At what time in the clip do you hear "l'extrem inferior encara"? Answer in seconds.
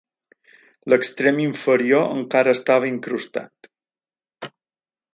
0.93-2.57